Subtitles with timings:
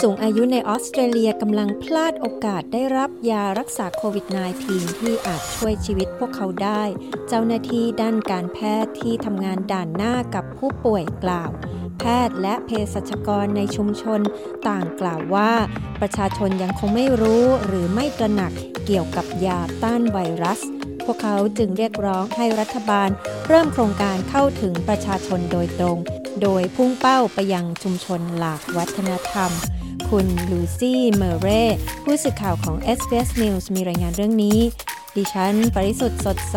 [0.00, 4.26] สูงอายุในออสเตรเลียกำลังพลาดโอกาสได้รับยารักษาโควิด
[4.64, 6.82] -19 ที่อาจช่วยชีวิตพวกเขาได้
[7.28, 11.50] เจ้าหน้าที่ด้านการแพทย์ที่ทำงานด่านหน้ากับผู้ป่วยกล่าว
[12.00, 14.20] แพทย์และเภสัชกรในชุมชน
[14.68, 15.52] ต่างกล่าวว่า
[16.00, 18.52] ประชาชนยังคงไม่รู้หรือไม่ตระหนัก
[18.86, 20.60] เกี่ยวกับยาต้านไวรัส
[21.04, 23.08] พวกเขาจึงเรียกร้องให้รัฐบาล
[23.48, 25.98] เริ่มโครงการเข้าถึงประชาชนโดยตรง
[26.42, 29.52] โดยพุ่งเป้าไปยังชุมชนหลากวัฒนธรรม
[30.10, 31.62] คุณลูซี่เมอร์เร่
[32.04, 34.58] ผู้สื่อข่าวของ SBS News มีรายงานเรื่องนี้
[35.16, 36.56] ดิฉัน ปริสุทธ์สดใส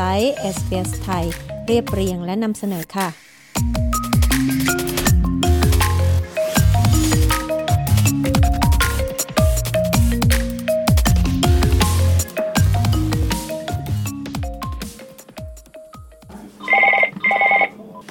[0.56, 1.26] SBS ไทย
[1.66, 3.08] เรียบเรียงและนำเสนอค่ะ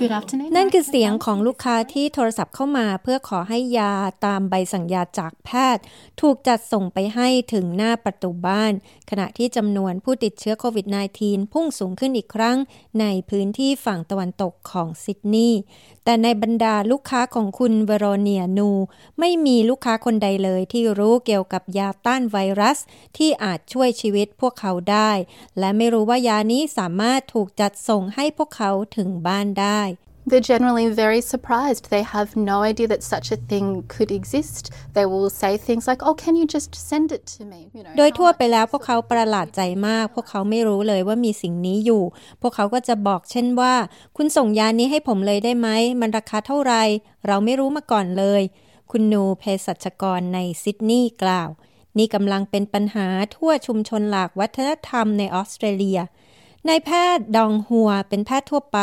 [0.00, 0.49] Good afternoon.
[0.56, 3.94] นั่นคือเสียงของลูกค้าที่โทรศัพท์เข้ามาเพื่อขอให้ยา
[4.26, 5.82] ตามใบสั่งยาจากแพทย์
[6.20, 8.72] ถูกจัดส่งไปให้ถึงหน้าประตูบ้าน
[9.10, 10.86] ขณะที่จำนวนผู้ติดเชื้อโควิด
[11.20, 12.56] -19 พุ่งสูงขึ้นอีกครั้ง
[13.00, 15.60] ในพื้นที่ฝั่งตะวันตกของซิดนีย์
[16.04, 18.70] แต่ในบรรดาลูกค้าของคุณเวโรเนียนู
[19.18, 22.78] ไม่มีลูกค้าคนใดเลยที่รู้เกี่ยวกับยาต้านไวรัส
[23.16, 25.10] ที่อาจช่วยชีวิตพวกเขาได้
[25.58, 29.82] และไม่รู้ว่ายานี้สามารถถูกจัดส่งให้พวกเขาถึงบ้านได้
[30.30, 31.84] They're generally very surprised.
[31.94, 34.64] They have no idea that such a thing could exist.
[34.96, 37.94] They will say things like, "Oh, can you just send it to me?" You know.
[37.98, 42.02] โดยทั่วไปแล้วพวกเขาประหลาดใจมาก พวกเขาไม่รู้เลยว่ามีสิ่งนี้อยู่
[42.42, 43.74] พวกเขาก็จะบอกเช่นว่า
[44.16, 45.68] คุณส่งยานี้ให้ผมเลยได้ไหม
[46.00, 46.74] มันราคาเท่าไหร
[47.26, 48.42] เราไม่รู้มาก่อนเลย
[48.90, 51.50] คุณนูเภสัชกรในซิดนีย์กล่าว
[51.98, 56.00] นี่กำลังเป็นปัญหาทั่วชุมชนหลากวัฒนธรรมในออสเตรเลีย
[56.68, 58.80] นายแพทย์ดองฮัวเป็นแพทย์ทั่วไป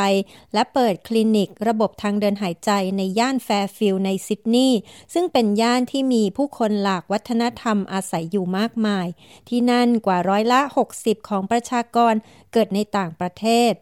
[0.53, 4.79] และเปิดคลินิกระบบทางเดินหายใจในย่านแฟร์ฟิลด์ในซิดนีย์
[5.13, 9.07] ซึ่งเป็นย่านที่มีผู้คนหลากวัฒนธรรมอาศัยอยู่มากมาย
[9.49, 10.59] ที่นั่นกว่าร้อยละ
[10.95, 12.13] 60 ของประชากร
[12.53, 13.73] เกิดในต่างประเทศ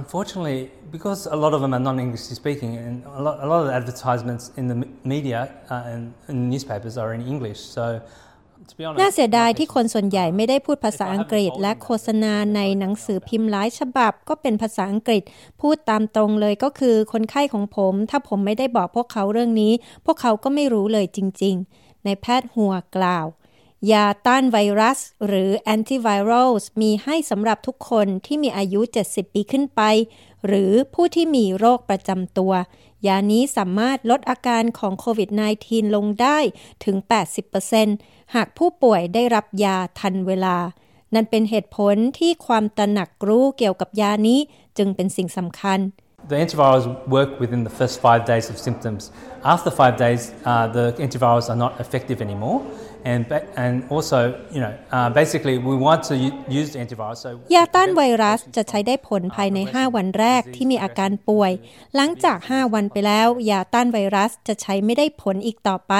[0.00, 3.66] Unfortunately, because a lot of them are non-English speaking, and a lot, a lot of
[3.68, 5.40] the advertisements in the media
[5.70, 7.60] uh, and in newspapers are in English.
[7.60, 7.84] So,
[8.98, 15.22] น่าเสียดายที่คนส่วนใหญ่ไม่ได้พูดภาษาอังกฤษ และโฆษณาในหนังสือพิมพ์หลายฉบับก็เป็นภาษาอังกฤษ
[15.60, 19.72] พูดตามตรงเลยก็คือคนไข้ของผม ถ้าผมไม่ได้บอกพวกเขาเรื่องนี้
[20.04, 23.26] พวกเขาก็ไม่รู้เลยจริง ๆ ในแพทย์หัวกล่าว
[23.92, 26.50] ยาต้านไวรัส หรือแอนติไวรัล
[26.80, 29.82] มีให้สำหรับทุกคนที่มีอายุ 70 ปีขึ้นไป
[30.46, 32.52] หรือผู้ที่มีโรคประจำตัว
[33.06, 35.30] ยานี้สามารถลดอาการของโควิด
[35.62, 36.38] -19 ลงได้
[36.84, 36.96] ถึง
[37.66, 40.56] 80%หากผู้ป่วยได้รับยาทันเวลา
[41.14, 44.40] นั่นเป็นเหตุผลที่ความตระหนักรู้เกี่ยวกับยานี้
[44.78, 45.80] จึงเป็นสิ่งสำคัญ
[46.28, 49.12] the antivirals work within the first five days of symptoms.
[49.44, 52.58] After five days, uh, the antivirals are not effective anymore,
[53.12, 54.18] and ba- and also,
[54.54, 57.20] you know, uh, basically, we want to u- use the antivirals.
[57.24, 61.52] So ยาต้านไวรัสจะใช้ได้ผลภายใน 5 วันแรกที่มีอาการป่วย
[61.96, 65.94] หลังจาก 5 วันไปแล้ว ยาต้านไวรัสจะใช้ไม่ได้ผลอีกต่อไป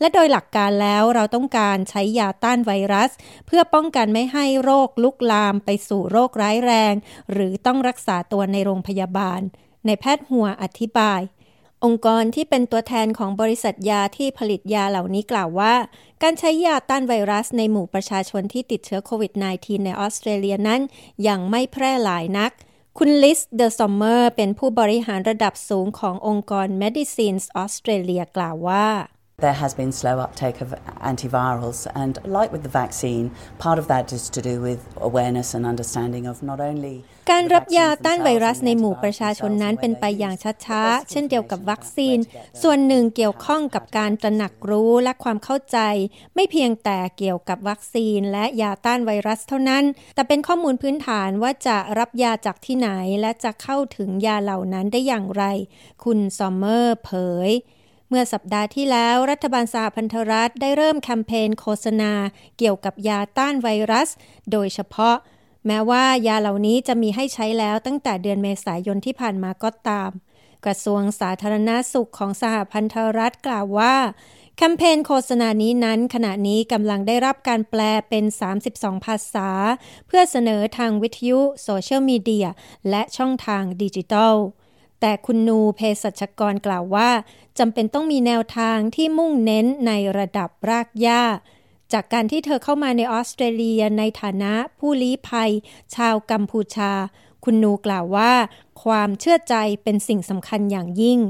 [0.00, 3.10] และโดยหลักการแล้วเราต้องการใช้ยาต้านไวรัส
[3.46, 6.94] เพื่อป้องกันไม่ให้โรคลุกลามไปสู่โรคร้ายแรง
[7.32, 9.40] หรือต้องรักษาตัวในโรงพยาบาล
[9.86, 11.20] ในแพทย์หัวอธิบาย
[11.84, 15.74] องค์กรที่เป็นตัวแทนของบริษัทยาที่ผลิตยาเหล่านี้กล่าวว่า
[16.22, 20.80] การใช้ยาต้านไวรัสในหมู่ประชาชนที่ติดเชื้อโควิด -19 ในออสเตรเลียนั้น
[21.28, 22.52] ยังไม่แพร่หลายนัก
[22.98, 28.88] คุณลิสเดอะซอมเมอร์เป็นผู้บริหารระดับสูงขององค์กร Medicines Australia กล่าวว่า
[29.40, 34.12] There has been slow uptake of antivirals, and like with the vaccine, part of that
[34.12, 36.96] is to do with awareness and understanding of not only
[37.30, 40.34] การรับยาต้านไวรัสในหมู่ประชาชนนั้นเป็นไปอย่าง
[40.66, 42.18] ช้าๆ เช่นเดียวกับวัคซีน
[42.62, 45.78] ส่วนหนึ่งเกี่ยวข้องกับการตระหนักรู้และความเข้าใจ
[46.34, 49.84] ไม่เพียงแต่เกี่ยวกับวัคซีนและยาต้านไวรัสเท่านั้น
[50.14, 52.90] แต่เป็นข้อมูลพื้นฐานว่าจะรับยาจากที่ไหน
[53.20, 55.44] และจะเข้าถึงยาเหล่านั้นได้อย่างไร
[56.04, 57.12] คุณซอมเมอร์เผ
[57.48, 57.50] ย
[58.08, 62.12] เมื่อสัปดาห์ที่แล้วรัฐบาลสหพันธรัฐได้เริ่มแคมเปญโฆษณา
[62.58, 64.08] เกี่ยวกับยาต้านไวรัส
[64.52, 65.16] โดยเฉพาะ
[65.66, 70.10] แม้ว่ายาเหล่านี้จะมีให้ใช้แล้วตั้งแต่เดือนเมษายนที่ผ่านมาก็ตาม
[70.64, 73.96] กระทรวงสาธารณาสุขของสหพันธรัฐกล่าวว่า
[74.56, 78.24] แคมเปญโฆษณานี้นั้น ขณะนี้กำลังได้รับการแปลเป็น
[78.64, 79.50] 32 ภาษา
[80.06, 82.46] เพื่อเสนอทางวิทยุ โซเชียลมีเดีย
[82.90, 84.34] และช่องทางดิจิทัล
[85.00, 87.10] แต่คุณนูเภสัชกรกล่าวว่า
[87.58, 91.22] จำเป็นต้องมีแนวทางที่มุ่งเน้นในระดับรากหญ้า
[91.92, 95.50] จากการที่เธอเข้ามาในออสเตรเลียในฐานะผู้ลี้ภัย
[95.94, 96.92] ชาวกัมพูชา
[97.44, 98.32] คุณนูกล่าวว่า
[98.82, 101.20] ความเชื่อใจเป็นสิ่งสำคัญอย่างยิ่ง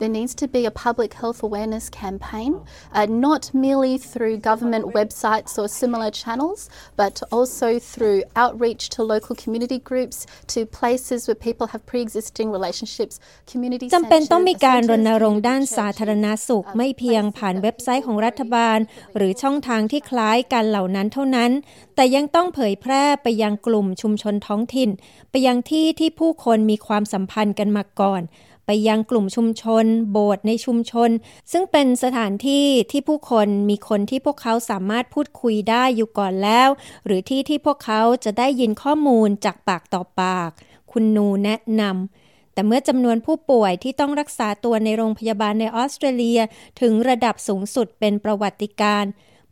[0.00, 2.52] There needs to be a public health awareness campaign,
[2.92, 9.36] uh, not merely through government websites or similar channels, but also through outreach to local
[9.36, 13.14] community groups, to places where people have pre-existing relationships,
[13.46, 18.78] community จำเป็นต้องมีการรณรงค์ด้านสาธารณสุข ไม่เพียงผ่านเว็บไซต์ของรัฐบาล
[19.16, 21.50] หรือช่องทางที่คล้ายกันเหล่านั้นเท่านั้น
[21.94, 24.90] แต่ยังต้องเผยแพร่ไปยังกลุ่มชุมชนท้องถิ่น
[25.30, 28.22] ไปยังที่ที่ผู้คนมีความสัมพันธ์กันมาก่อน
[28.66, 31.10] ไปยังกลุ่มชุมชน โบสถ์ในชุมชน
[31.52, 36.68] ซึ่งเป็นสถานที่ที่ผู้คนมีคนที่พวกเขาสามารถพูดคุยได้อยู่ก่อนแล้ว
[37.06, 40.50] หรือที่ที่พวกเขาจะได้ยินข้อมูลจากปากต่อปาก
[40.92, 46.40] คุณนูแนะนำแต่เมื่อจำนวนผู้ป่วยที่ต้องรักษาตัวในโรงพยาบาลในออสเตรเลีย
[46.80, 49.04] ถึงระดับสูงสุดเป็นประวัติการ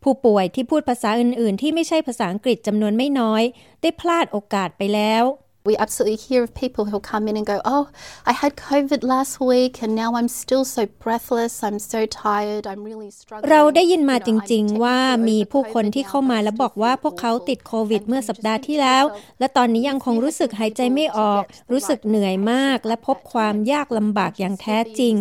[0.03, 3.43] ผู้ป่วยที่พูดภาษาอื่น ๆ ที่ไม่ใช่ภาษาอังกฤษจำนวนไม่น้อย
[3.81, 5.23] ได้พลาดโอกาสไปแล้ว
[5.65, 7.87] We absolutely hear of people who come in and go, Oh,
[8.25, 12.83] I had COVID last week and now I'm still so breathless, I'm so tired, I'm
[12.89, 13.49] really struggling.
[13.51, 14.97] เราได้ยินมาจริง ๆ ว่า
[15.29, 19.03] มีผู้คนที่เข้ามาแล้วบอกว่าพวกเขาติดโควิดเมื่อสัปดาห์ที่แล้ว
[19.39, 25.15] และตอนนี้ยังคงรู้สึกหายใจไม่ออก รู้สึกเหนื่อยมาก และพบความยากลำบากอย่างแท้จริง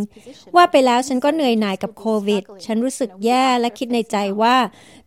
[0.55, 4.57] ว่าไปแล้วฉันก็เหนื่อยหน่ายกับโควิด ฉันรู้สึกแย่และคิดในใจว่า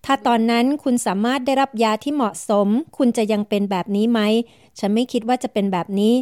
[0.06, 2.68] ถ้าตอนนั้นคุณสามารถได้รับยาที่เหมาะสม
[2.98, 4.20] คุณจะยังเป็นแบบนี้ไหม
[4.80, 6.16] ฉันไม่คิดว่าจะเป็นแบบนี้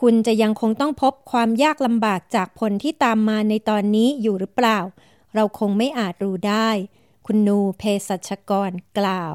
[0.00, 4.78] คุณจะยังคงต้องพบความยากลำบากจากผลที่ตามมาในตอนนี้อยู่หรือเปล่า
[5.34, 6.68] เราคงไม่อาจรู้ได้
[7.26, 9.34] คุณนูเภสัชกรกล่าว